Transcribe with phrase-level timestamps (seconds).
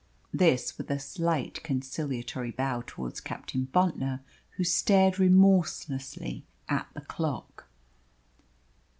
[0.33, 4.21] This with a slight conciliatory bow towards Captain Bontnor,
[4.57, 7.67] who stared remorselessly at the clock.